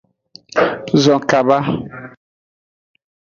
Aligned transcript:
Zon 1.03 1.19
kaba. 1.29 1.57